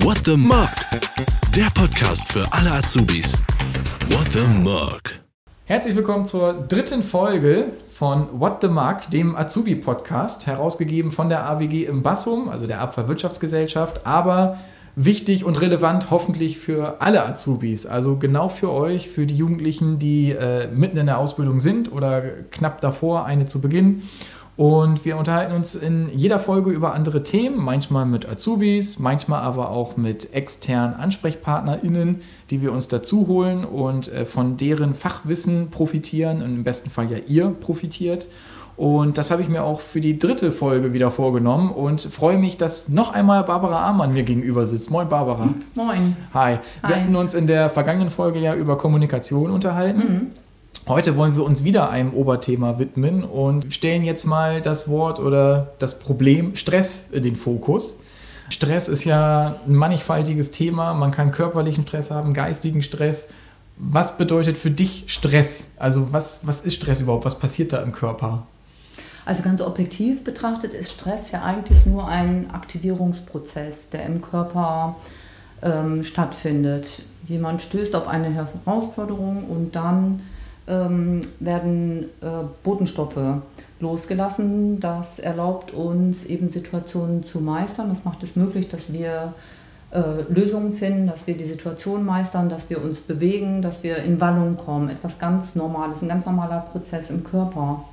[0.00, 0.68] What the Mug?
[1.56, 3.32] Der Podcast für alle Azubis.
[4.10, 5.00] What the Mug?
[5.64, 11.84] Herzlich willkommen zur dritten Folge von What the Mug, dem Azubi-Podcast, herausgegeben von der AWG
[11.86, 14.58] im Bassum, also der Abfallwirtschaftsgesellschaft, aber
[14.94, 20.30] wichtig und relevant hoffentlich für alle Azubis, also genau für euch, für die Jugendlichen, die
[20.30, 24.08] äh, mitten in der Ausbildung sind oder knapp davor, eine zu beginnen.
[24.58, 29.70] Und wir unterhalten uns in jeder Folge über andere Themen, manchmal mit Azubis, manchmal aber
[29.70, 36.42] auch mit externen AnsprechpartnerInnen, die wir uns dazu holen und äh, von deren Fachwissen profitieren
[36.42, 38.26] und im besten Fall ja ihr profitiert.
[38.76, 42.56] Und das habe ich mir auch für die dritte Folge wieder vorgenommen und freue mich,
[42.56, 44.90] dass noch einmal Barbara Amann mir gegenüber sitzt.
[44.90, 45.54] Moin, Barbara.
[45.76, 46.16] Moin.
[46.34, 46.58] Hi.
[46.80, 47.02] Wir Hi.
[47.02, 49.98] hatten uns in der vergangenen Folge ja über Kommunikation unterhalten.
[50.00, 50.47] Mhm.
[50.88, 55.72] Heute wollen wir uns wieder einem Oberthema widmen und stellen jetzt mal das Wort oder
[55.78, 57.98] das Problem Stress in den Fokus.
[58.48, 60.94] Stress ist ja ein mannigfaltiges Thema.
[60.94, 63.28] Man kann körperlichen Stress haben, geistigen Stress.
[63.76, 65.72] Was bedeutet für dich Stress?
[65.76, 67.26] Also was, was ist Stress überhaupt?
[67.26, 68.46] Was passiert da im Körper?
[69.26, 74.96] Also ganz objektiv betrachtet ist Stress ja eigentlich nur ein Aktivierungsprozess, der im Körper
[75.60, 77.02] ähm, stattfindet.
[77.26, 80.22] Jemand stößt auf eine Herausforderung und dann
[80.68, 83.40] ähm, werden äh, Botenstoffe
[83.80, 84.80] losgelassen.
[84.80, 87.88] Das erlaubt uns eben Situationen zu meistern.
[87.88, 89.34] Das macht es möglich, dass wir
[89.90, 94.20] äh, Lösungen finden, dass wir die Situation meistern, dass wir uns bewegen, dass wir in
[94.20, 94.90] Wallung kommen.
[94.90, 97.84] Etwas ganz Normales, ein ganz normaler Prozess im Körper.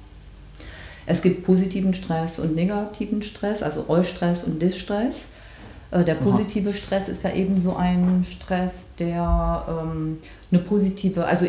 [1.06, 5.28] Es gibt positiven Stress und negativen Stress, also Eustress und Distress.
[5.92, 10.18] Äh, Der positive Stress ist ja eben so ein Stress, der ähm,
[10.52, 11.46] eine positive, also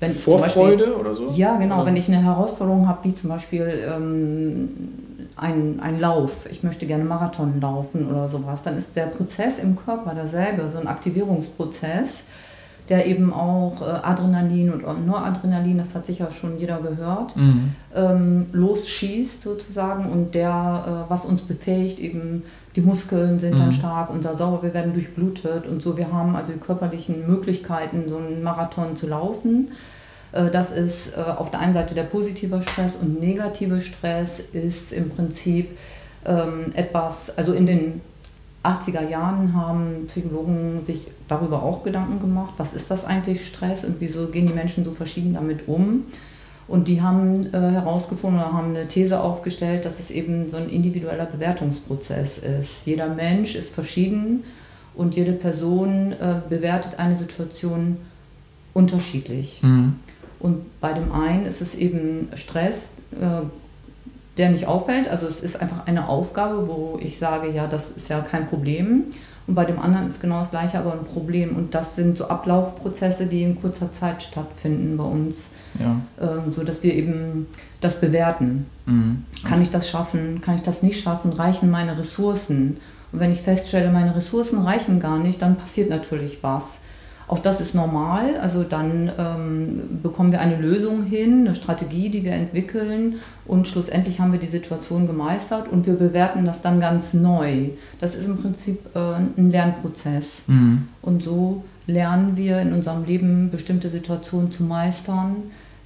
[0.00, 1.26] wenn Vorfreude Beispiel, oder so?
[1.34, 1.76] ja, genau.
[1.76, 1.86] Oder?
[1.86, 4.68] Wenn ich eine Herausforderung habe, wie zum Beispiel ähm,
[5.36, 9.76] ein, ein Lauf, ich möchte gerne Marathon laufen oder sowas, dann ist der Prozess im
[9.76, 12.24] Körper derselbe, so ein Aktivierungsprozess,
[12.88, 17.74] der eben auch äh, Adrenalin und Noradrenalin, das hat sicher schon jeder gehört, Mhm.
[17.94, 22.42] ähm, losschießt sozusagen und der, äh, was uns befähigt, eben
[22.76, 23.58] die Muskeln sind Mhm.
[23.58, 25.96] dann stark, unser Sauer, wir werden durchblutet und so.
[25.96, 29.68] Wir haben also die körperlichen Möglichkeiten, so einen Marathon zu laufen.
[30.32, 34.92] Äh, Das ist äh, auf der einen Seite der positive Stress und negative Stress ist
[34.92, 35.76] im Prinzip
[36.24, 38.00] ähm, etwas, also in den
[38.62, 43.96] 80er Jahren haben Psychologen sich darüber auch Gedanken gemacht, was ist das eigentlich Stress und
[44.00, 46.04] wieso gehen die Menschen so verschieden damit um.
[46.70, 50.68] Und die haben äh, herausgefunden oder haben eine These aufgestellt, dass es eben so ein
[50.68, 52.86] individueller Bewertungsprozess ist.
[52.86, 54.44] Jeder Mensch ist verschieden
[54.94, 57.96] und jede Person äh, bewertet eine Situation
[58.72, 59.60] unterschiedlich.
[59.64, 59.94] Mhm.
[60.38, 63.44] Und bei dem einen ist es eben Stress, äh,
[64.38, 65.08] der nicht auffällt.
[65.08, 69.06] Also es ist einfach eine Aufgabe, wo ich sage, ja, das ist ja kein Problem.
[69.50, 71.56] Und bei dem anderen ist genau das gleiche, aber ein Problem.
[71.56, 75.34] Und das sind so Ablaufprozesse, die in kurzer Zeit stattfinden bei uns,
[75.76, 75.96] Ja.
[76.20, 77.48] ähm, so dass wir eben
[77.80, 78.66] das bewerten.
[78.86, 79.24] Mhm.
[79.42, 80.40] Kann ich das schaffen?
[80.40, 81.32] Kann ich das nicht schaffen?
[81.32, 82.76] Reichen meine Ressourcen?
[83.10, 86.78] Und wenn ich feststelle, meine Ressourcen reichen gar nicht, dann passiert natürlich was.
[87.30, 88.40] Auch das ist normal.
[88.42, 94.18] Also dann ähm, bekommen wir eine Lösung hin, eine Strategie, die wir entwickeln und schlussendlich
[94.18, 97.68] haben wir die Situation gemeistert und wir bewerten das dann ganz neu.
[98.00, 100.42] Das ist im Prinzip äh, ein Lernprozess.
[100.48, 100.88] Mhm.
[101.02, 105.36] Und so lernen wir in unserem Leben bestimmte Situationen zu meistern,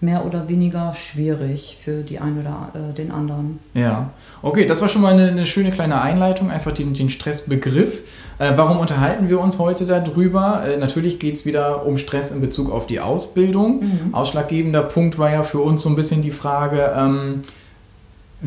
[0.00, 3.58] mehr oder weniger schwierig für die einen oder äh, den anderen.
[3.74, 8.00] Ja, okay, das war schon mal eine, eine schöne kleine Einleitung, einfach den, den Stressbegriff.
[8.38, 10.62] Äh, warum unterhalten wir uns heute darüber?
[10.66, 13.82] Äh, natürlich geht es wieder um Stress in Bezug auf die Ausbildung.
[14.12, 17.42] Ausschlaggebender Punkt war ja für uns so ein bisschen die Frage, ähm,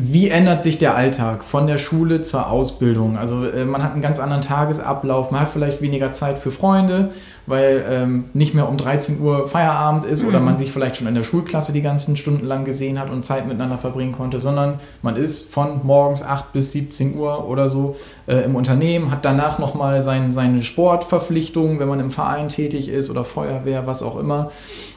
[0.00, 3.18] wie ändert sich der Alltag von der Schule zur Ausbildung?
[3.18, 7.10] Also äh, man hat einen ganz anderen Tagesablauf, man hat vielleicht weniger Zeit für Freunde,
[7.48, 11.14] weil ähm, nicht mehr um 13 Uhr Feierabend ist oder man sich vielleicht schon in
[11.14, 15.16] der Schulklasse die ganzen Stunden lang gesehen hat und Zeit miteinander verbringen konnte, sondern man
[15.16, 20.02] ist von morgens 8 bis 17 Uhr oder so äh, im Unternehmen, hat danach nochmal
[20.02, 24.50] sein, seine Sportverpflichtungen, wenn man im Verein tätig ist oder Feuerwehr, was auch immer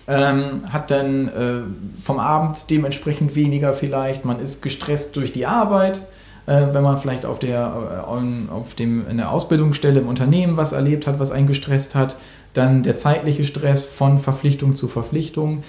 [0.08, 4.26] ähm, hat dann äh, vom Abend dementsprechend weniger vielleicht.
[4.26, 6.00] Man ist gestresst durch die Arbeit,
[6.48, 10.58] äh, wenn man vielleicht auf der, äh, on, auf dem, in der Ausbildungsstelle im Unternehmen
[10.58, 12.18] was erlebt hat, was einen gestresst hat.
[12.54, 15.64] Dann der zeitliche Stress von Verpflichtung zu Verpflichtung.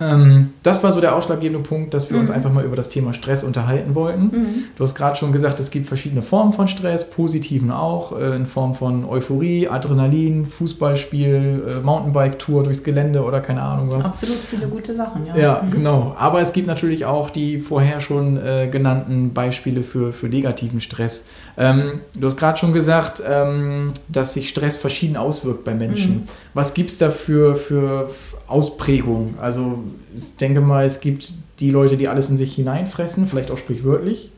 [0.00, 2.22] Ähm, das war so der ausschlaggebende Punkt, dass wir mhm.
[2.22, 4.22] uns einfach mal über das Thema Stress unterhalten wollten.
[4.22, 4.64] Mhm.
[4.76, 8.46] Du hast gerade schon gesagt, es gibt verschiedene Formen von Stress, positiven auch, äh, in
[8.46, 14.04] Form von Euphorie, Adrenalin, Fußballspiel, äh, Mountainbike-Tour durchs Gelände oder keine Ahnung was.
[14.04, 15.36] Absolut viele gute Sachen, ja.
[15.36, 15.70] Ja, mhm.
[15.70, 16.16] genau.
[16.18, 21.26] Aber es gibt natürlich auch die vorher schon äh, genannten Beispiele für, für negativen Stress.
[21.56, 26.17] Ähm, du hast gerade schon gesagt, ähm, dass sich Stress verschieden auswirkt bei Menschen.
[26.54, 28.10] Was gibt es da für, für
[28.46, 29.34] Ausprägungen?
[29.38, 29.78] Also
[30.14, 34.30] ich denke mal, es gibt die Leute, die alles in sich hineinfressen, vielleicht auch sprichwörtlich.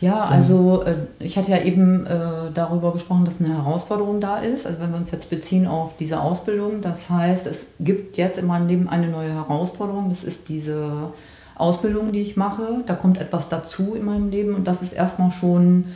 [0.00, 4.64] Ja, also äh, ich hatte ja eben äh, darüber gesprochen, dass eine Herausforderung da ist.
[4.64, 8.46] Also wenn wir uns jetzt beziehen auf diese Ausbildung, das heißt, es gibt jetzt in
[8.46, 10.08] meinem Leben eine neue Herausforderung.
[10.08, 11.12] Das ist diese
[11.56, 12.84] Ausbildung, die ich mache.
[12.86, 15.86] Da kommt etwas dazu in meinem Leben und das ist erstmal schon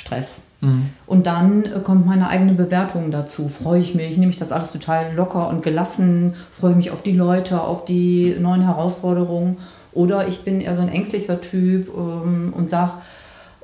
[0.00, 0.42] Stress.
[0.60, 0.90] Mhm.
[1.06, 3.48] Und dann äh, kommt meine eigene Bewertung dazu.
[3.48, 7.12] Freue ich mich, nehme ich das alles total locker und gelassen, freue mich auf die
[7.12, 9.58] Leute, auf die neuen Herausforderungen.
[9.92, 12.92] Oder ich bin eher so ein ängstlicher Typ ähm, und sage,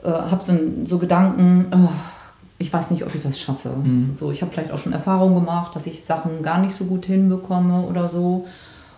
[0.03, 0.55] äh, habe so,
[0.87, 1.89] so, Gedanken, äh,
[2.59, 3.71] ich weiß nicht, ob ich das schaffe.
[3.71, 4.17] Mhm.
[4.19, 7.07] So, ich habe vielleicht auch schon Erfahrungen gemacht, dass ich Sachen gar nicht so gut
[7.07, 8.47] hinbekomme oder so.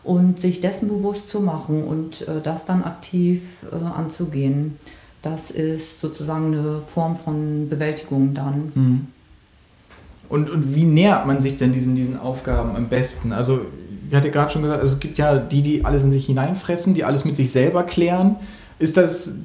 [0.05, 4.79] Und sich dessen bewusst zu machen und äh, das dann aktiv äh, anzugehen.
[5.23, 8.73] Das ist sozusagen eine Form von Bewältigung dann.
[8.75, 9.07] Mhm.
[10.29, 13.33] Und, und wie nähert man sich denn diesen, diesen Aufgaben am besten?
[13.33, 13.63] Also,
[14.09, 17.05] ich hatte gerade schon gesagt, es gibt ja die, die alles in sich hineinfressen, die
[17.05, 18.37] alles mit sich selber klären.
[18.79, 19.39] Ist das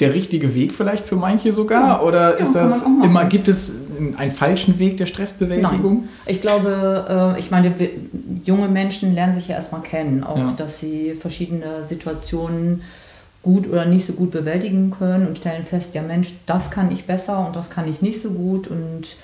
[0.00, 1.88] der richtige Weg vielleicht für manche sogar?
[1.88, 2.02] Ja.
[2.02, 3.80] Oder ist ja, das immer, gibt es
[4.16, 6.00] einen falschen Weg der Stressbewältigung?
[6.00, 6.08] Nein.
[6.26, 7.74] Ich glaube, äh, ich meine,
[8.44, 10.52] junge Menschen lernen sich ja erstmal kennen, auch ja.
[10.56, 12.82] dass sie verschiedene Situationen
[13.42, 17.06] gut oder nicht so gut bewältigen können und stellen fest, ja Mensch, das kann ich
[17.06, 19.16] besser und das kann ich nicht so gut und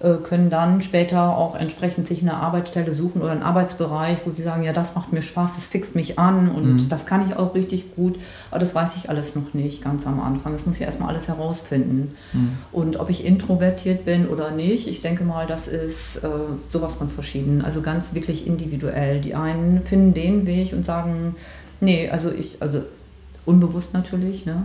[0.00, 4.42] äh, können dann später auch entsprechend sich eine Arbeitsstelle suchen oder einen Arbeitsbereich, wo sie
[4.42, 6.88] sagen, ja, das macht mir Spaß, das fixt mich an und mhm.
[6.88, 8.18] das kann ich auch richtig gut,
[8.50, 10.52] aber das weiß ich alles noch nicht ganz am Anfang.
[10.52, 12.14] Das muss ich erstmal alles herausfinden.
[12.32, 12.50] Mhm.
[12.70, 16.28] Und ob ich introvertiert bin oder nicht, ich denke mal, das ist äh,
[16.70, 19.20] sowas von verschieden, also ganz wirklich individuell.
[19.20, 21.34] Die einen finden den Weg und sagen,
[21.80, 22.82] nee, also ich, also
[23.46, 24.46] unbewusst natürlich.
[24.46, 24.64] Ne?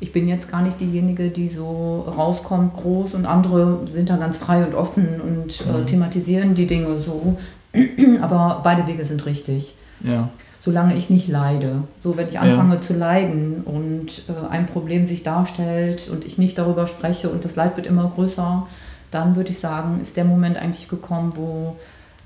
[0.00, 4.38] Ich bin jetzt gar nicht diejenige, die so rauskommt groß und andere sind da ganz
[4.38, 5.82] frei und offen und äh, mhm.
[5.82, 7.36] äh, thematisieren die Dinge so.
[8.22, 9.74] Aber beide Wege sind richtig.
[10.00, 10.30] Ja.
[10.58, 11.84] Solange ich nicht leide.
[12.02, 12.80] So, wenn ich anfange ja.
[12.80, 17.56] zu leiden und äh, ein Problem sich darstellt und ich nicht darüber spreche und das
[17.56, 18.66] Leid wird immer größer,
[19.10, 21.76] dann würde ich sagen, ist der Moment eigentlich gekommen, wo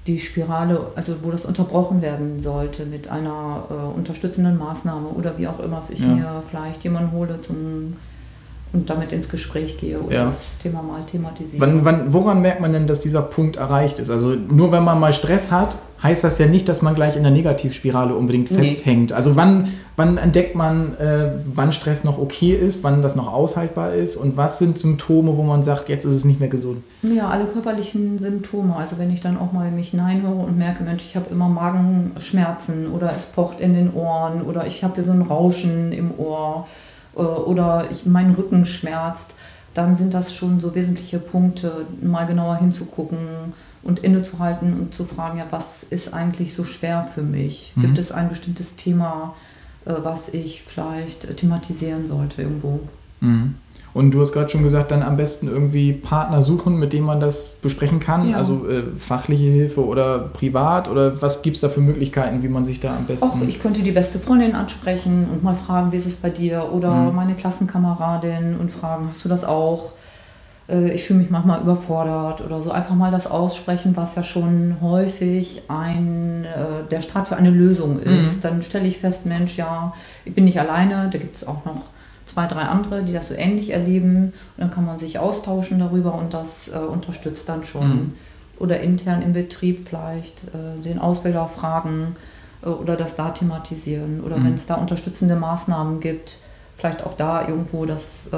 [0.07, 5.49] die Spirale, also wo das unterbrochen werden sollte mit einer äh, unterstützenden Maßnahme oder wie
[5.49, 6.09] auch immer, dass ich ja.
[6.09, 7.95] mir vielleicht jemanden hole zum
[8.75, 10.25] und damit ins Gespräch gehe oder ja.
[10.27, 11.61] das Thema mal thematisiere.
[11.61, 14.11] Wann, wann, woran merkt man denn, dass dieser Punkt erreicht ist?
[14.11, 17.23] Also nur wenn man mal Stress hat, heißt das ja nicht, dass man gleich in
[17.23, 18.59] der Negativspirale unbedingt nee.
[18.59, 19.13] festhängt.
[19.13, 23.95] Also wann, wann entdeckt man, äh, wann Stress noch okay ist, wann das noch aushaltbar
[23.95, 26.83] ist und was sind Symptome, wo man sagt, jetzt ist es nicht mehr gesund?
[27.03, 28.77] Ja, alle körperlichen Symptome.
[28.77, 32.89] Also wenn ich dann auch mal mich hineinhöre und merke, Mensch, ich habe immer Magenschmerzen
[32.93, 36.67] oder es pocht in den Ohren oder ich habe hier so ein Rauschen im Ohr
[37.15, 39.35] oder ich, mein Rücken schmerzt,
[39.75, 43.19] dann sind das schon so wesentliche Punkte, mal genauer hinzugucken
[43.83, 47.73] und innezuhalten und zu fragen, ja, was ist eigentlich so schwer für mich?
[47.75, 47.83] Mhm.
[47.83, 49.35] Gibt es ein bestimmtes Thema,
[49.85, 52.81] äh, was ich vielleicht thematisieren sollte irgendwo?
[53.21, 53.57] Mhm.
[53.95, 57.21] Und du hast gerade schon gesagt, dann am besten irgendwie Partner suchen, mit dem man
[57.21, 58.31] das besprechen kann.
[58.31, 58.37] Ja.
[58.37, 62.65] Also äh, fachliche Hilfe oder privat oder was gibt es da für Möglichkeiten, wie man
[62.65, 63.29] sich da am besten.
[63.29, 66.73] Auch ich könnte die beste Freundin ansprechen und mal fragen, wie ist es bei dir?
[66.73, 67.15] Oder mhm.
[67.15, 69.93] meine Klassenkameradin und fragen, hast du das auch?
[70.69, 72.73] Äh, ich fühle mich manchmal überfordert oder so.
[72.73, 78.01] Einfach mal das aussprechen, was ja schon häufig ein, äh, der Start für eine Lösung
[78.01, 78.39] ist.
[78.39, 78.41] Mhm.
[78.43, 79.93] Dann stelle ich fest, Mensch, ja,
[80.25, 81.83] ich bin nicht alleine, da gibt es auch noch
[82.35, 84.33] zwei, drei andere, die das so ähnlich erleben.
[84.57, 87.89] Und dann kann man sich austauschen darüber und das äh, unterstützt dann schon.
[87.89, 88.13] Mhm.
[88.59, 92.17] Oder intern im Betrieb vielleicht äh, den Ausbilder fragen
[92.63, 94.21] äh, oder das da thematisieren.
[94.25, 94.47] Oder mhm.
[94.47, 96.39] wenn es da unterstützende Maßnahmen gibt,
[96.77, 98.37] vielleicht auch da irgendwo das äh,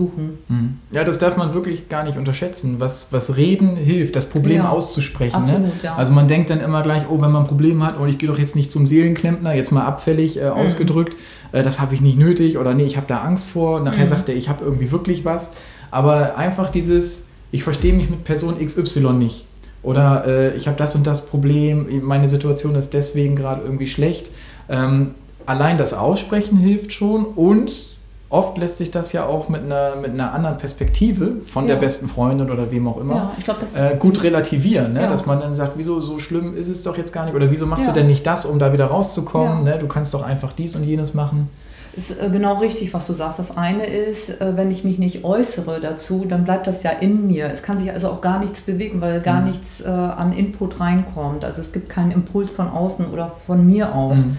[0.00, 0.38] suchen.
[0.48, 0.78] Mhm.
[0.90, 4.70] Ja, das darf man wirklich gar nicht unterschätzen, was, was Reden hilft, das Problem ja,
[4.70, 5.42] auszusprechen.
[5.42, 5.52] Ne?
[5.52, 5.80] Absolut, ne?
[5.82, 5.96] ja.
[5.96, 8.18] Also man denkt dann immer gleich, oh, wenn man ein Problem hat, und oh, ich
[8.18, 10.52] gehe doch jetzt nicht zum Seelenklempner, jetzt mal abfällig äh, mhm.
[10.52, 11.16] ausgedrückt,
[11.52, 13.80] äh, das habe ich nicht nötig oder nee, ich habe da Angst vor.
[13.80, 14.08] Nachher mhm.
[14.08, 15.54] sagt er, ich habe irgendwie wirklich was.
[15.90, 19.46] Aber einfach dieses, ich verstehe mich mit Person XY nicht.
[19.82, 24.30] Oder äh, ich habe das und das Problem, meine Situation ist deswegen gerade irgendwie schlecht.
[24.68, 25.14] Ähm,
[25.46, 27.89] allein das Aussprechen hilft schon und
[28.30, 31.74] oft lässt sich das ja auch mit einer, mit einer anderen Perspektive von Ja.
[31.74, 35.02] der besten Freundin oder wem auch immer Ja, ist äh, gut relativieren, ne?
[35.02, 35.06] Ja.
[35.08, 37.66] dass man dann sagt, wieso so schlimm ist es doch jetzt gar nicht oder wieso
[37.66, 39.64] machst du denn nicht das, um da wieder rauszukommen?
[39.64, 39.78] Ne?
[39.78, 41.48] Du kannst doch einfach dies und jenes machen.
[41.96, 43.40] ist äh, genau richtig, was du sagst.
[43.40, 47.26] Das eine ist, äh, wenn ich mich nicht äußere dazu, dann bleibt das ja in
[47.26, 47.50] mir.
[47.52, 49.48] Es kann sich also auch gar nichts bewegen, weil gar Mhm.
[49.48, 51.44] nichts äh, an Input reinkommt.
[51.44, 54.14] Also es gibt keinen Impuls von außen oder von mir aus.
[54.18, 54.36] Mhm.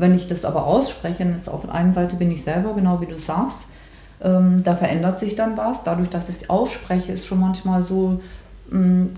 [0.00, 3.00] Wenn ich das aber ausspreche, dann ist auf der einen Seite bin ich selber, genau
[3.00, 3.58] wie du sagst,
[4.22, 5.82] ähm, da verändert sich dann was.
[5.84, 8.20] Dadurch, dass ich es ausspreche, ist schon manchmal so,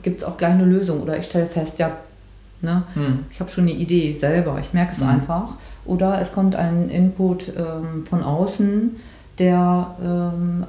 [0.02, 1.02] gibt es auch gleich eine Lösung.
[1.02, 1.90] Oder ich stelle fest, ja,
[2.62, 3.20] ne, Mhm.
[3.30, 5.08] ich habe schon eine Idee selber, ich merke es Mhm.
[5.08, 5.52] einfach.
[5.84, 8.96] Oder es kommt ein Input ähm, von außen,
[9.38, 10.64] der ähm,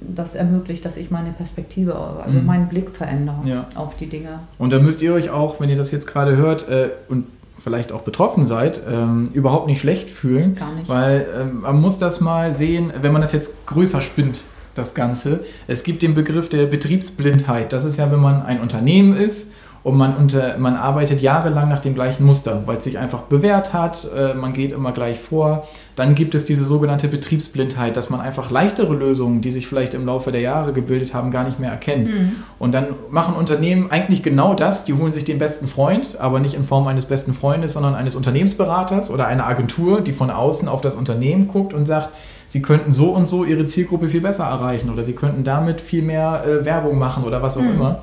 [0.00, 2.46] das ermöglicht, dass ich meine Perspektive, also Mhm.
[2.46, 3.66] meinen Blick verändere Ja.
[3.76, 4.40] auf die Dinge.
[4.58, 7.26] Und da müsst ihr euch auch, wenn ihr das jetzt gerade hört äh, und
[7.68, 10.54] vielleicht auch betroffen seid, ähm, überhaupt nicht schlecht fühlen.
[10.54, 10.88] Gar nicht.
[10.88, 14.44] Weil ähm, man muss das mal sehen, wenn man das jetzt größer spinnt,
[14.74, 15.44] das Ganze.
[15.66, 17.74] Es gibt den Begriff der Betriebsblindheit.
[17.74, 19.52] Das ist ja, wenn man ein Unternehmen ist
[19.84, 23.72] und man, unter, man arbeitet jahrelang nach dem gleichen Muster, weil es sich einfach bewährt
[23.72, 25.66] hat, äh, man geht immer gleich vor.
[25.94, 30.04] Dann gibt es diese sogenannte Betriebsblindheit, dass man einfach leichtere Lösungen, die sich vielleicht im
[30.04, 32.10] Laufe der Jahre gebildet haben, gar nicht mehr erkennt.
[32.58, 36.54] Und dann machen Unternehmen eigentlich genau das, die holen sich den besten Freund, aber nicht
[36.54, 40.80] in Form eines besten Freundes, sondern eines Unternehmensberaters oder einer Agentur, die von außen auf
[40.80, 42.10] das Unternehmen guckt und sagt,
[42.46, 46.02] sie könnten so und so ihre Zielgruppe viel besser erreichen oder sie könnten damit viel
[46.02, 48.02] mehr äh, Werbung machen oder was auch immer.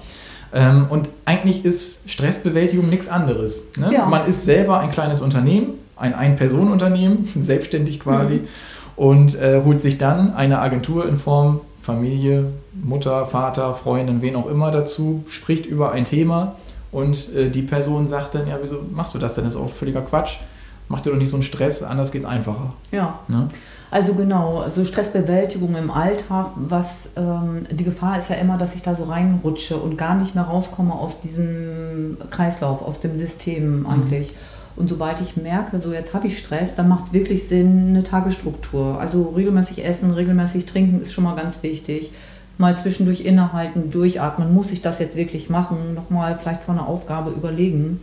[0.54, 3.70] Ähm, und eigentlich ist Stressbewältigung nichts anderes.
[3.78, 3.92] Ne?
[3.94, 4.06] Ja.
[4.06, 8.42] Man ist selber ein kleines Unternehmen, ein Ein-Personen-Unternehmen, selbstständig quasi,
[8.96, 14.48] und äh, holt sich dann eine Agentur in Form Familie, Mutter, Vater, Freundin, wen auch
[14.48, 16.56] immer dazu, spricht über ein Thema
[16.92, 19.44] und äh, die Person sagt dann, ja, wieso machst du das denn?
[19.44, 20.38] Das ist auch völliger Quatsch.
[20.88, 22.74] Mach dir doch nicht so einen Stress, anders geht's einfacher.
[22.92, 23.20] Ja.
[23.28, 23.48] Ne?
[23.92, 28.82] Also genau, also Stressbewältigung im Alltag, was ähm, die Gefahr ist ja immer, dass ich
[28.82, 34.34] da so reinrutsche und gar nicht mehr rauskomme aus diesem Kreislauf, aus dem System eigentlich.
[34.76, 38.04] Und sobald ich merke, so jetzt habe ich Stress, dann macht es wirklich Sinn, eine
[38.04, 39.00] Tagesstruktur.
[39.00, 42.12] Also regelmäßig essen, regelmäßig trinken ist schon mal ganz wichtig.
[42.58, 44.54] Mal zwischendurch innehalten, durchatmen.
[44.54, 45.94] Muss ich das jetzt wirklich machen?
[45.94, 48.02] Nochmal vielleicht vor einer Aufgabe überlegen.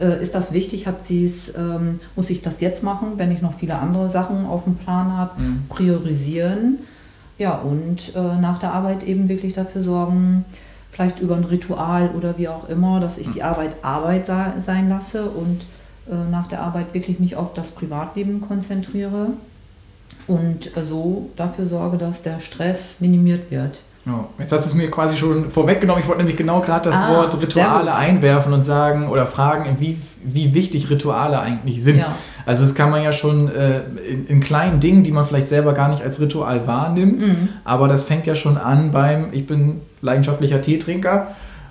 [0.00, 0.86] Äh, ist das wichtig?
[0.86, 4.64] Hat sie's, ähm, muss ich das jetzt machen, wenn ich noch viele andere Sachen auf
[4.64, 5.40] dem Plan habe?
[5.40, 5.64] Mhm.
[5.68, 6.78] Priorisieren.
[7.38, 10.44] Ja, und äh, nach der Arbeit eben wirklich dafür sorgen,
[10.90, 14.88] vielleicht über ein Ritual oder wie auch immer, dass ich die Arbeit Arbeit sa- sein
[14.88, 15.66] lasse und
[16.10, 19.28] äh, nach der Arbeit wirklich mich auf das Privatleben konzentriere
[20.26, 23.82] und äh, so dafür sorge, dass der Stress minimiert wird.
[24.06, 26.00] Ja, jetzt hast du es mir quasi schon vorweggenommen.
[26.00, 29.98] Ich wollte nämlich genau gerade das Ah, Wort Rituale einwerfen und sagen oder fragen, wie,
[30.22, 31.98] wie wichtig Rituale eigentlich sind.
[31.98, 32.14] Ja.
[32.46, 35.72] Also das kann man ja schon äh, in, in kleinen Dingen, die man vielleicht selber
[35.72, 37.48] gar nicht als Ritual wahrnimmt, Mhm.
[37.64, 41.28] aber das fängt ja schon an beim, ich bin leidenschaftlicher Teetrinker,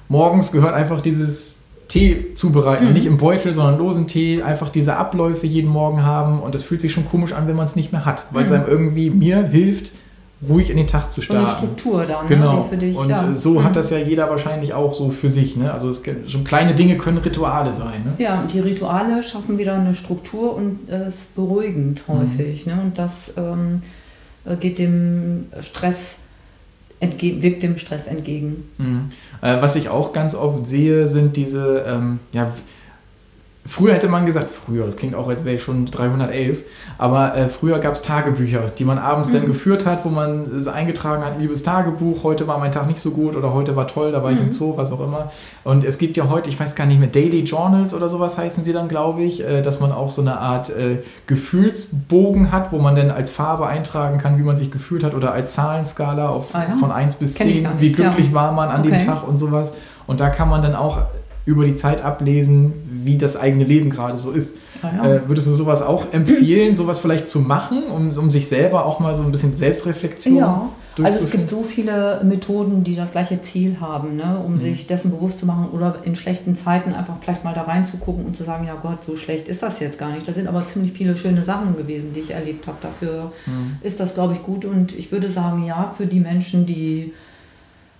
[0.10, 2.94] morgens gehört einfach dieses Tee zubereiten, Mhm.
[2.94, 6.82] nicht im Beutel, sondern losen Tee, einfach diese Abläufe jeden Morgen haben und das fühlt
[6.82, 8.56] sich schon komisch an, wenn man es nicht mehr hat, weil es Mhm.
[8.58, 9.94] einem irgendwie mir hilft,
[10.48, 11.66] ruhig in den Tag zu So eine starten.
[11.66, 12.58] Struktur dann, Genau.
[12.58, 12.96] ne, die für dich.
[12.98, 13.32] und ja.
[13.32, 13.64] äh, so Mhm.
[13.64, 15.56] hat das ja jeder wahrscheinlich auch so für sich.
[15.56, 15.72] Ne?
[15.72, 18.04] Also es, schon kleine Dinge können Rituale sein.
[18.06, 18.24] Ne?
[18.24, 22.66] Ja, und die Rituale schaffen wieder eine Struktur und es ist beruhigend häufig.
[22.66, 22.78] Ne?
[22.84, 23.82] Und das ähm,
[24.46, 26.18] äh, geht dem Stress
[27.22, 28.70] wirkt dem Stress entgegen.
[28.78, 29.12] Mhm.
[29.42, 32.52] Äh, was ich auch ganz oft sehe, sind diese, ähm, ja,
[33.66, 36.60] früher hätte man gesagt, früher, das klingt auch, als wäre ich schon 311,
[36.98, 40.68] aber äh, früher gab es Tagebücher, die man abends dann geführt hat, wo man es
[40.68, 44.12] eingetragen hat, liebes Tagebuch, heute war mein Tag nicht so gut oder heute war toll,
[44.12, 45.32] da war ich im Zoo, was auch immer.
[45.64, 48.64] Und es gibt ja heute, ich weiß gar nicht mehr, Daily Journals oder sowas heißen
[48.64, 52.80] sie dann, glaube ich, äh, dass man auch so eine Art äh, Gefühlsbogen hat, wo
[52.80, 56.54] man dann als Farbe eintragen kann, wie man sich gefühlt hat oder als Zahlenskala auf,
[56.54, 56.76] Ah ja?
[56.76, 58.10] von 1 bis Kenn ich 10, gar wie nicht, ja.
[58.10, 59.06] glücklich war man an dem Okay.
[59.06, 59.74] Tag und sowas.
[60.08, 61.00] Und da kann man dann auch
[61.46, 64.58] über die Zeit ablesen, wie das eigene Leben gerade so ist.
[64.82, 65.14] Ah ja.
[65.16, 69.00] Äh, würdest du sowas auch empfehlen, sowas vielleicht zu machen, um, um sich selber auch
[69.00, 70.70] mal so ein bisschen Selbstreflexion Ja,
[71.04, 74.38] also es gibt so viele Methoden, die das gleiche Ziel haben, ne?
[74.40, 74.46] Mhm.
[74.46, 78.26] um sich dessen bewusst zu machen oder in schlechten Zeiten einfach vielleicht mal da reinzugucken
[78.26, 80.28] und zu sagen, ja Gott, so schlecht ist das jetzt gar nicht.
[80.28, 82.78] Da sind aber ziemlich viele schöne Sachen gewesen, die ich erlebt habe.
[82.82, 83.78] Dafür Mhm.
[83.82, 87.14] ist das, glaube ich, gut und ich würde sagen, ja, für die Menschen, die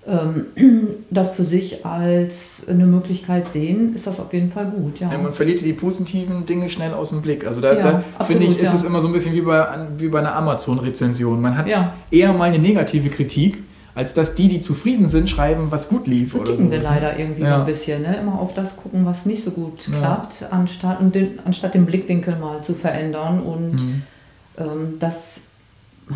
[1.10, 5.00] das für sich als eine Möglichkeit sehen, ist das auf jeden Fall gut.
[5.00, 5.12] Ja.
[5.12, 7.46] Ja, man verliert die positiven Dinge schnell aus dem Blick.
[7.48, 8.74] Also da, Ja, da finde ich, ist ja.
[8.74, 9.66] es immer so ein bisschen wie bei,
[9.98, 11.42] wie bei einer Amazon-Rezension.
[11.42, 11.94] Man hat Ja.
[12.12, 13.64] eher mal eine negative Kritik,
[13.96, 16.34] als dass die, die zufrieden sind, schreiben, was gut lief.
[16.34, 18.02] So oder ticken wir leider irgendwie so ein bisschen.
[18.02, 18.18] Ne?
[18.18, 22.62] Immer auf das gucken, was nicht so gut klappt, anstatt, den, anstatt den Blickwinkel mal
[22.62, 23.42] zu verändern.
[23.42, 24.02] Und Mhm.
[24.58, 25.42] ähm, das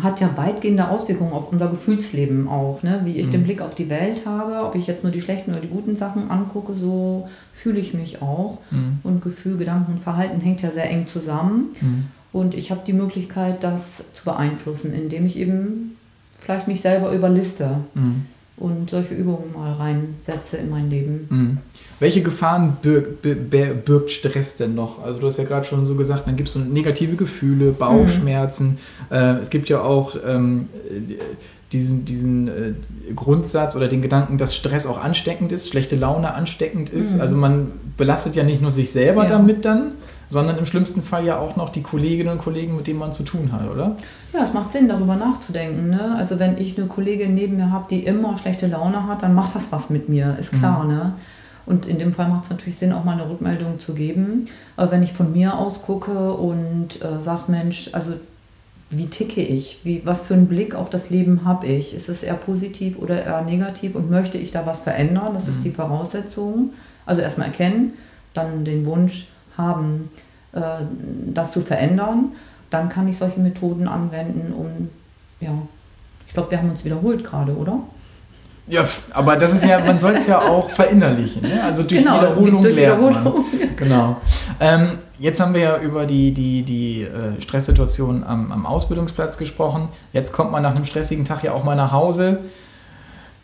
[0.02, 3.00] hat ja weitgehende Auswirkungen auf unser Gefühlsleben auch, ne?
[3.04, 3.32] wie ich Mhm.
[3.32, 5.96] den Blick auf die Welt habe, ob ich jetzt nur die schlechten oder die guten
[5.96, 8.58] Sachen angucke, so fühle ich mich auch.
[8.70, 8.98] Mhm.
[9.02, 11.70] Und Gefühl, Gedanken und Verhalten hängt ja sehr eng zusammen.
[11.80, 12.04] Mhm.
[12.32, 15.96] Und ich habe die Möglichkeit, das zu beeinflussen, indem ich eben
[16.38, 18.26] vielleicht mich selber überliste Mhm.
[18.60, 21.26] Und solche Übungen mal reinsetze in mein Leben.
[21.30, 21.58] Mhm.
[21.98, 25.02] Welche Gefahren birgt, bir- bir- birgt Stress denn noch?
[25.02, 28.78] Also du hast ja gerade schon so gesagt, dann gibt es so negative Gefühle, Bauchschmerzen.
[29.10, 31.14] Äh, es gibt ja auch ähm, äh,
[31.72, 32.72] diesen, diesen äh,
[33.14, 37.16] Grundsatz oder den Gedanken, dass Stress auch ansteckend ist, schlechte Laune ansteckend ist.
[37.16, 37.20] Mhm.
[37.20, 39.28] Also man belastet ja nicht nur sich selber Ja.
[39.28, 39.92] damit dann,
[40.30, 43.24] sondern im schlimmsten Fall ja auch noch die Kolleginnen und Kollegen, mit denen man zu
[43.24, 43.96] tun hat, oder?
[44.32, 45.90] Ja, es macht Sinn, darüber nachzudenken.
[45.90, 46.14] Ne?
[46.16, 49.56] Also wenn ich eine Kollegin neben mir habe, die immer schlechte Laune hat, dann macht
[49.56, 50.84] das was mit mir, ist klar.
[50.84, 51.14] Ne?
[51.66, 54.46] Und in dem Fall macht es natürlich Sinn, auch mal eine Rückmeldung zu geben.
[54.76, 58.12] Aber wenn ich von mir aus gucke und äh, sage, Mensch, also
[58.88, 59.80] wie ticke ich?
[59.82, 61.94] Wie, was für einen Blick auf das Leben habe ich?
[61.94, 65.34] Ist es eher positiv oder eher negativ und möchte ich da was verändern?
[65.34, 66.70] Das ist die Voraussetzung.
[67.06, 67.94] Also erstmal erkennen,
[68.32, 69.28] dann den Wunsch
[69.60, 70.10] haben,
[70.52, 70.60] äh,
[71.32, 72.32] das zu verändern.
[72.70, 74.88] Dann kann ich solche Methoden anwenden, um,
[75.40, 75.50] ja,
[76.26, 77.80] ich glaube, wir haben uns wiederholt gerade, oder?
[78.68, 81.42] Ja, aber das ist ja, man soll es ja auch verinnerlichen.
[81.42, 81.62] Ne?
[81.62, 83.10] Also durch Genau, Wiederholung durch lernt man.
[83.10, 83.44] Wiederholung.
[83.74, 84.16] Genau.
[84.60, 89.88] Ähm, jetzt haben wir ja über die, die, die äh, Stresssituation am, am Ausbildungsplatz gesprochen.
[90.12, 92.38] Jetzt kommt man nach einem stressigen Tag ja auch mal nach Hause,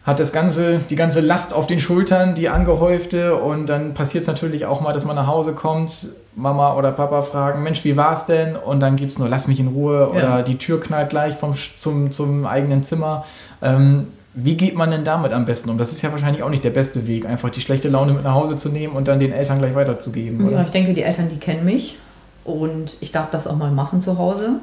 [0.06, 4.28] hat das ganze, die ganze Last auf den Schultern, die angehäufte und dann passiert es
[4.28, 8.26] natürlich auch mal, dass man nach Hause kommt, Mama oder Papa fragen, Mensch, wie war's
[8.26, 8.54] denn?
[8.56, 10.42] Und dann gibt es nur, lass mich in Ruhe oder Ja.
[10.42, 13.24] die Tür knallt gleich vom, zum, zum eigenen Zimmer.
[13.62, 15.78] Ähm, wie geht man denn damit am besten um?
[15.78, 18.34] Das ist ja wahrscheinlich auch nicht der beste Weg, einfach die schlechte Laune mit nach
[18.34, 20.64] Hause zu nehmen und dann den Eltern gleich weiterzugeben, Ja, oder?
[20.66, 21.98] ich denke, die Eltern, die kennen mich
[22.44, 24.60] und ich darf das auch mal machen zu Hause.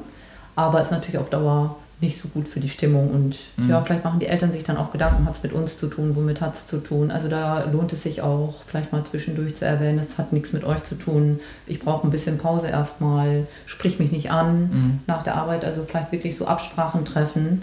[0.55, 3.69] Aber ist natürlich auf Dauer nicht so gut für die Stimmung und Mhm.
[3.69, 6.15] ja, vielleicht machen die Eltern sich dann auch Gedanken, hat es mit uns zu tun,
[6.15, 7.11] womit hat es zu tun.
[7.11, 10.63] Also da lohnt es sich auch vielleicht mal zwischendurch zu erwähnen, es hat nichts mit
[10.65, 11.39] euch zu tun.
[11.65, 14.99] Ich brauche ein bisschen Pause erstmal, sprich mich nicht an Mhm.
[15.07, 17.61] nach der Arbeit, also vielleicht wirklich so Absprachen treffen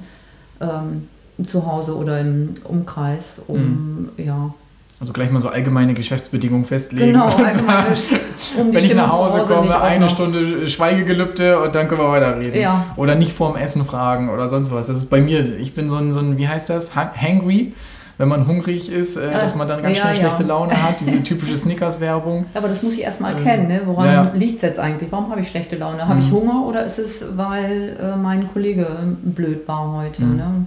[0.61, 1.09] ähm,
[1.47, 4.55] zu Hause oder im Umkreis, um ja
[5.01, 7.13] Also gleich mal so allgemeine Geschäftsbedingungen festlegen.
[7.13, 8.21] genau und allgemein, sagen,
[8.59, 12.11] um wenn ich nach Hause nicht komme, eine noch- Stunde Schweigegelübde und dann können wir
[12.11, 12.61] weiterreden.
[12.61, 12.85] Ja.
[12.97, 14.89] Oder nicht vorm Essen fragen oder sonst was.
[14.89, 16.95] Das ist bei mir, ich bin so ein, so ein wie heißt das?
[16.97, 17.73] Ha- Hangry.
[18.19, 20.21] Wenn man hungrig ist, äh, dass man dann ganz Ja, schnell ja.
[20.21, 22.45] schlechte Laune hat, diese typische Snickers-Werbung.
[22.53, 23.81] Aber das muss ich erstmal erkennen, ne?
[23.87, 24.33] woran Ähm, ja, ja.
[24.35, 25.11] liegt es jetzt eigentlich?
[25.11, 26.07] Warum habe ich schlechte Laune?
[26.07, 26.33] Habe ich Mhm.
[26.35, 28.87] Hunger oder ist es, weil äh, mein Kollege
[29.23, 30.23] blöd war heute?
[30.23, 30.37] Mhm.
[30.37, 30.45] Ne?
[30.55, 30.67] Und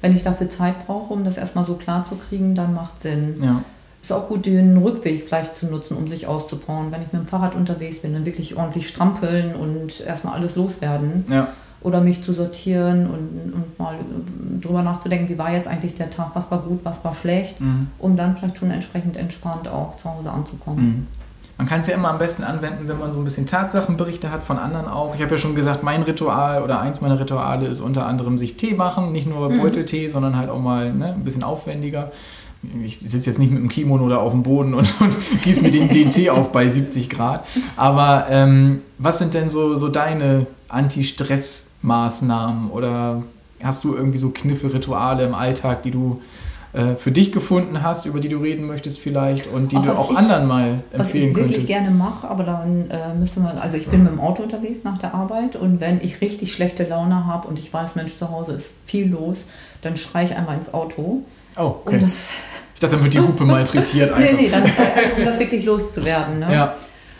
[0.00, 3.36] wenn ich dafür Zeit brauche, um das erstmal so klar zu kriegen, dann macht Sinn.
[3.42, 3.62] Ja.
[4.02, 6.90] Ist auch gut, den Rückweg vielleicht zu nutzen, um sich auszupowern.
[6.90, 11.24] Wenn ich mit dem Fahrrad unterwegs bin, dann wirklich ordentlich strampeln und erstmal alles loswerden.
[11.28, 11.48] ja.
[11.82, 16.10] Oder mich zu sortieren und, und mal äh, drüber nachzudenken, wie war jetzt eigentlich der
[16.10, 17.86] Tag, was war gut, was war schlecht, Mhm.
[17.98, 20.84] um dann vielleicht schon entsprechend entspannt auch zu Hause anzukommen.
[20.84, 21.06] Mhm.
[21.60, 24.42] Man kann es ja immer am besten anwenden, wenn man so ein bisschen Tatsachenberichte hat
[24.42, 25.14] von anderen auch.
[25.14, 28.56] Ich habe ja schon gesagt, mein Ritual oder eins meiner Rituale ist unter anderem sich
[28.56, 29.12] Tee machen.
[29.12, 32.12] Nicht nur Beuteltee, sondern halt auch mal ne, ein bisschen aufwendiger.
[32.82, 35.70] Ich sitze jetzt nicht mit dem Kimono da auf dem Boden und, und gieße mir
[35.70, 37.46] den, den Tee auf bei 70 Grad.
[37.76, 42.70] Aber ähm, was sind denn so, so deine Anti-Stress-Maßnahmen?
[42.70, 43.22] Oder
[43.62, 46.22] hast du irgendwie so Kniffe, Rituale im Alltag, die du
[46.72, 49.88] äh, für dich gefunden hast, über die du reden möchtest vielleicht und die Auch du
[49.88, 51.66] was auch ich- anderen mal Was empfehlen ich wirklich könntest?
[51.72, 54.98] gerne mache, aber dann äh, müsste man, also ich bin mit dem Auto unterwegs nach
[54.98, 58.52] der Arbeit und wenn ich richtig schlechte Laune habe und ich weiß, Mensch, zu Hause
[58.52, 59.44] ist viel los,
[59.82, 61.22] dann schreie ich einmal ins Auto.
[61.56, 61.98] Oh, Um okay.
[62.00, 62.26] das,
[62.74, 64.40] ich dachte, dann wird die Hupe malträtiert nee, einfach.
[64.40, 66.38] nee, dann, äh, also, um das wirklich loszuwerden.
[66.38, 66.54] Ne?
[66.54, 66.74] Ja,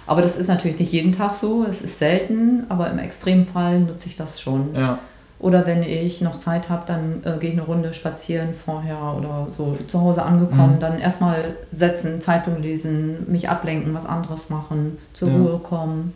[0.07, 4.07] Aber das ist natürlich nicht jeden Tag so, es ist selten, aber im Extremfall nutze
[4.09, 4.69] ich das schon.
[4.77, 4.99] ja.
[5.41, 9.47] Oder wenn ich noch Zeit habe, dann äh, gehe ich eine Runde spazieren vorher oder
[9.57, 10.81] so zu Hause angekommen, Mhm.
[10.81, 15.35] dann erstmal setzen, Zeitung lesen, mich ablenken, was anderes machen, zur Ja.
[15.37, 16.13] Ruhe kommen.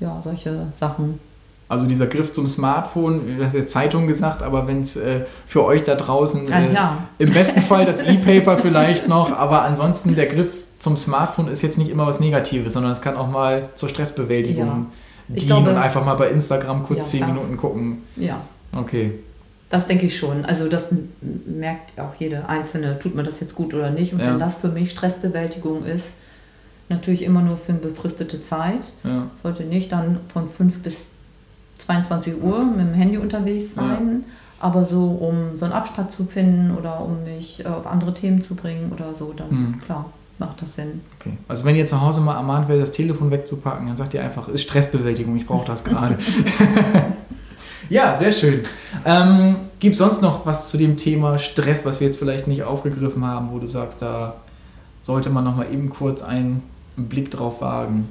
[0.00, 1.18] Ja, solche Sachen.
[1.68, 5.64] Also dieser Griff zum Smartphone, du hast jetzt Zeitung gesagt, aber wenn es äh, für
[5.64, 6.98] euch da draußen Ah, äh, ja.
[7.18, 11.78] im besten Fall das E-Paper vielleicht noch, aber ansonsten der Griff zum Smartphone ist jetzt
[11.78, 14.86] nicht immer was Negatives, sondern es kann auch mal zur Stressbewältigung Ja.
[15.34, 17.32] Ich glaube- und einfach mal bei Instagram kurz Ja, zehn klar.
[17.34, 18.02] Minuten gucken.
[18.16, 18.40] Ja,
[18.76, 19.12] Okay.
[19.70, 20.44] das denke ich schon.
[20.44, 20.84] Also das
[21.46, 24.12] merkt auch jede Einzelne, tut mir das jetzt gut oder nicht.
[24.12, 24.26] Und Ja.
[24.28, 26.14] wenn das für mich Stressbewältigung ist,
[26.88, 28.92] natürlich immer nur für eine befristete Zeit.
[29.04, 29.28] Ja.
[29.42, 31.06] sollte nicht dann von 5 bis
[31.78, 34.24] 22 Uhr mit dem Handy unterwegs sein.
[34.60, 38.40] Aber so, um so einen Abstand zu finden oder um mich äh, auf andere Themen
[38.42, 39.80] zu bringen oder so, dann Mhm.
[39.84, 40.12] klar,
[40.46, 41.00] macht das Sinn.
[41.18, 41.32] Okay.
[41.48, 44.48] Also wenn ihr zu Hause mal ermahnt werdet, das Telefon wegzupacken, dann sagt ihr einfach,
[44.48, 46.18] ist Stressbewältigung, ich brauche das gerade.
[47.92, 48.62] Ja, sehr schön.
[49.04, 52.62] Ähm, Gibt es sonst noch was zu dem Thema Stress, was wir jetzt vielleicht nicht
[52.62, 54.36] aufgegriffen haben, wo du sagst, da
[55.02, 56.62] sollte man noch mal eben kurz einen
[56.96, 58.08] Blick drauf wagen?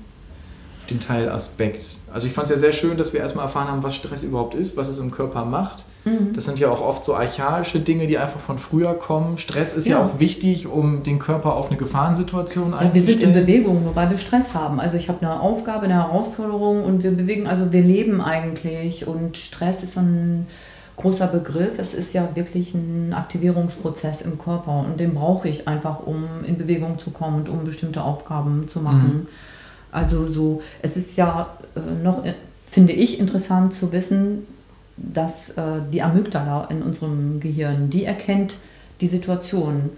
[0.91, 1.85] Den Teilaspekt.
[2.13, 4.53] Also ich fand es ja sehr schön, dass wir erstmal erfahren haben, was Stress überhaupt
[4.53, 5.85] ist, was es im Körper macht.
[6.03, 6.33] Mhm.
[6.33, 9.37] Das sind ja auch oft so archaische Dinge, die einfach von früher kommen.
[9.37, 13.19] Stress ist ja, ja auch wichtig, um den Körper auf eine Gefahrensituation ja, einzustellen.
[13.19, 14.79] Wir sind in Bewegung, nur weil wir Stress haben.
[14.79, 19.37] Also ich habe eine Aufgabe, eine Herausforderung und wir bewegen, also wir leben eigentlich und
[19.37, 20.47] Stress ist so ein
[20.95, 21.77] großer Begriff.
[21.77, 26.57] Es ist ja wirklich ein Aktivierungsprozess im Körper und den brauche ich einfach, um in
[26.57, 29.13] Bewegung zu kommen und um bestimmte Aufgaben zu machen.
[29.13, 29.27] Mhm.
[29.91, 32.33] Also so, es ist ja äh, noch, äh,
[32.69, 34.47] finde ich, interessant zu wissen,
[34.97, 38.57] dass äh, die Amygdala in unserem Gehirn, die erkennt
[39.01, 39.89] die Situation.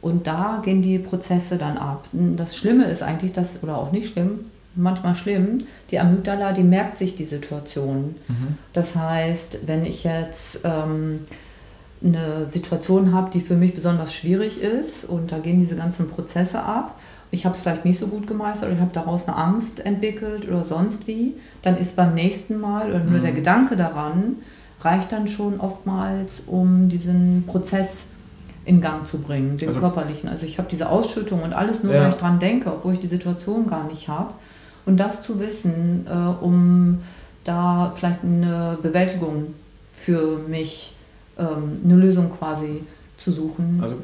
[0.00, 2.06] Und da gehen die Prozesse dann ab.
[2.12, 4.40] Das Schlimme ist eigentlich, dass, oder auch nicht schlimm,
[4.74, 5.58] manchmal schlimm,
[5.90, 8.14] die Amygdala, die merkt sich die Situation.
[8.28, 8.58] Mhm.
[8.72, 11.20] Das heißt, wenn ich jetzt ähm,
[12.02, 16.62] eine Situation habe, die für mich besonders schwierig ist und da gehen diese ganzen Prozesse
[16.62, 16.98] ab
[17.30, 20.48] ich habe es vielleicht nicht so gut gemeistert oder ich habe daraus eine Angst entwickelt
[20.48, 23.22] oder sonst wie, dann ist beim nächsten Mal oder nur mhm.
[23.22, 24.36] der Gedanke daran,
[24.80, 28.06] reicht dann schon oftmals, um diesen Prozess
[28.64, 30.28] in Gang zu bringen, den also, körperlichen.
[30.28, 32.02] Also ich habe diese Ausschüttung und alles nur, ja.
[32.02, 34.34] weil ich dran denke, obwohl ich die Situation gar nicht habe.
[34.86, 37.00] Und das zu wissen, äh, um
[37.44, 39.54] da vielleicht eine Bewältigung
[39.92, 40.96] für mich,
[41.38, 42.84] ähm, eine Lösung quasi
[43.16, 43.80] zu suchen.
[43.82, 43.96] Also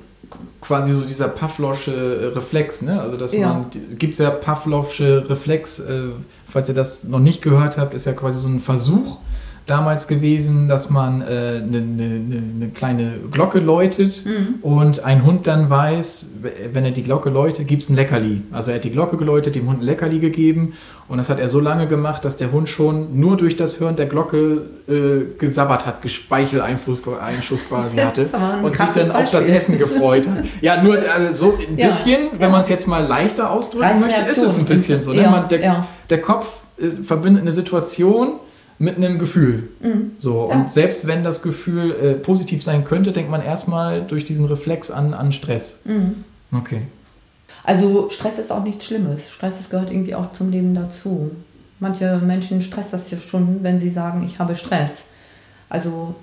[0.60, 3.00] quasi so dieser Pavlovsche äh, Reflex, ne?
[3.00, 3.52] Also dass ja.
[3.52, 3.66] man,
[3.98, 6.08] gibt es ja Pavlovsche Reflex, äh,
[6.46, 9.18] falls ihr das noch nicht gehört habt, ist ja quasi so ein Versuch,
[9.66, 12.18] damals gewesen, dass man eine äh, ne, ne,
[12.58, 14.60] ne kleine Glocke läutet mhm.
[14.62, 16.28] und ein Hund dann weiß,
[16.72, 18.42] wenn er die Glocke läutet, gibt es ein Leckerli.
[18.52, 20.74] Also er hat die Glocke geläutet, dem Hund ein Leckerli gegeben
[21.08, 23.96] und das hat er so lange gemacht, dass der Hund schon nur durch das Hören
[23.96, 28.28] der Glocke äh, gesabbert hat, Gespeicheleinschuss quasi hatte
[28.62, 30.44] und sich dann auf das Essen gefreut hat.
[30.60, 32.30] Ja, nur also so ein bisschen, ja.
[32.38, 35.12] wenn man es jetzt mal leichter ausdrücken möchte, ist es ein bisschen so.
[35.12, 35.22] Ne?
[35.22, 35.86] Ja, man, der, ja.
[36.08, 36.46] der Kopf
[36.78, 38.34] äh, verbindet eine Situation
[38.78, 39.68] mit einem Gefühl.
[39.80, 40.12] Mhm.
[40.18, 40.56] So, ja.
[40.56, 44.90] und selbst wenn das Gefühl äh, positiv sein könnte, denkt man erstmal durch diesen Reflex
[44.90, 45.80] an, an Stress.
[45.84, 46.24] Mhm.
[46.52, 46.82] Okay.
[47.64, 49.30] Also Stress ist auch nichts Schlimmes.
[49.30, 51.30] Stress das gehört irgendwie auch zum Leben dazu.
[51.80, 55.06] Manche Menschen stresst das ja schon, wenn sie sagen, ich habe Stress.
[55.68, 56.14] Also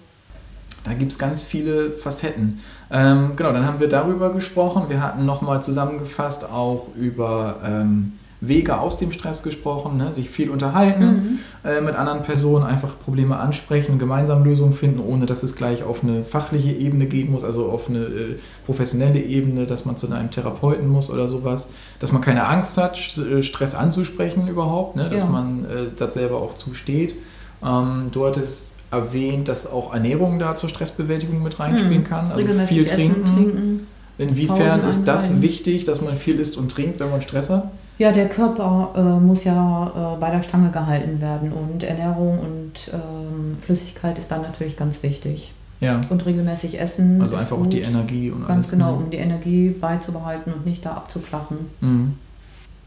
[0.83, 2.59] da gibt es ganz viele Facetten.
[2.91, 4.85] Ähm, genau, dann haben wir darüber gesprochen.
[4.89, 8.13] Wir hatten nochmal zusammengefasst auch über ähm,
[8.47, 10.11] Wege aus dem Stress gesprochen, ne?
[10.11, 11.39] sich viel unterhalten mhm.
[11.63, 16.03] äh, mit anderen Personen, einfach Probleme ansprechen, gemeinsam Lösungen finden, ohne dass es gleich auf
[16.03, 20.29] eine fachliche Ebene gehen muss, also auf eine äh, professionelle Ebene, dass man zu einem
[20.29, 25.09] Therapeuten muss oder sowas, dass man keine Angst hat, äh, Stress anzusprechen überhaupt, ne?
[25.09, 25.29] dass ja.
[25.29, 27.15] man äh, das selber auch zusteht.
[27.63, 32.07] Ähm, du hattest erwähnt, dass auch Ernährung da zur Stressbewältigung mit reinspielen mhm.
[32.07, 33.25] kann, also viel trinken.
[33.25, 33.87] trinken.
[34.17, 37.71] Inwiefern ist das wichtig, dass man viel isst und trinkt, wenn man Stress hat?
[37.97, 42.91] Ja, der Körper äh, muss ja äh, bei der Stange gehalten werden und Ernährung und
[42.91, 45.53] ähm, Flüssigkeit ist dann natürlich ganz wichtig.
[45.79, 46.01] Ja.
[46.09, 47.21] Und regelmäßig essen.
[47.21, 47.67] Also einfach gut.
[47.67, 51.57] auch die Energie und Ganz alles, genau, um die Energie beizubehalten und nicht da abzuflachen.
[51.81, 52.13] Mhm.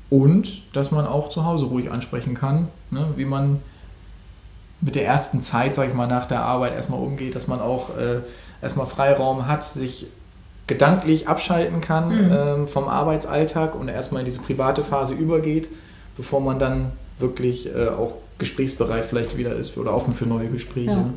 [0.09, 3.07] Und dass man auch zu Hause ruhig ansprechen kann, ne?
[3.17, 3.61] wie man
[4.81, 7.97] mit der ersten Zeit, sag ich mal, nach der Arbeit erstmal umgeht, dass man auch
[7.97, 8.21] äh,
[8.63, 10.07] erstmal Freiraum hat, sich
[10.67, 12.33] gedanklich abschalten kann mhm.
[12.33, 15.69] ähm, vom Arbeitsalltag und erstmal in diese private Phase übergeht,
[16.17, 20.91] bevor man dann wirklich äh, auch gesprächsbereit vielleicht wieder ist oder offen für neue Gespräche.
[20.91, 21.11] Ja.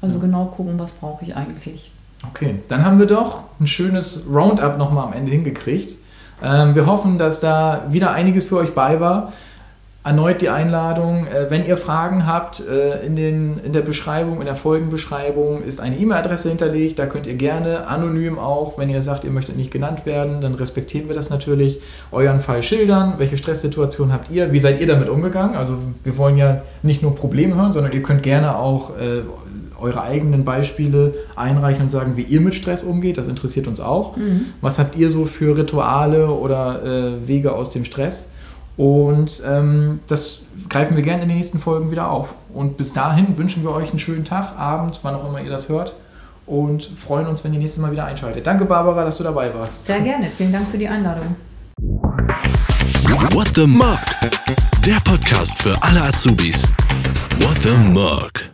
[0.00, 0.24] Also ja.
[0.24, 1.92] genau gucken, was brauche ich eigentlich.
[2.30, 5.96] Okay, dann haben wir doch ein schönes Roundup nochmal am Ende hingekriegt.
[6.42, 9.32] Ähm, wir hoffen, dass da wieder einiges für euch bei war
[10.04, 14.44] erneut die Einladung, äh, wenn ihr Fragen habt, äh, in, den, in der Beschreibung, in
[14.44, 16.98] der Folgenbeschreibung ist eine E-Mail-Adresse hinterlegt.
[16.98, 20.54] Da könnt ihr gerne anonym auch, wenn ihr sagt, ihr möchtet nicht genannt werden, dann
[20.54, 21.80] respektieren wir das natürlich,
[22.12, 23.14] euren Fall schildern.
[23.16, 24.52] Welche Stresssituation habt ihr?
[24.52, 25.56] Wie seid ihr damit umgegangen?
[25.56, 29.22] Also wir wollen ja nicht nur Probleme hören, sondern ihr könnt gerne auch äh,
[29.80, 33.16] eure eigenen Beispiele einreichen und sagen, wie ihr mit Stress umgeht.
[33.16, 34.18] Das interessiert uns auch.
[34.18, 34.46] Mhm.
[34.60, 38.32] Was habt ihr so für Rituale oder äh, Wege aus dem Stress?
[38.76, 42.34] Und ähm, das greifen wir gerne in den nächsten Folgen wieder auf.
[42.52, 45.68] Und bis dahin wünschen wir euch einen schönen Tag, Abend, wann auch immer ihr das
[45.68, 45.94] hört.
[46.46, 48.46] Und freuen uns, wenn ihr nächstes Mal wieder einschaltet.
[48.46, 49.86] Danke, Barbara, dass du dabei warst.
[49.86, 50.30] Sehr gerne.
[50.36, 51.36] Vielen Dank für die Einladung.
[53.30, 53.98] What the Mug?
[54.84, 56.64] Der Podcast für alle Azubis.
[57.40, 58.53] What the Mug?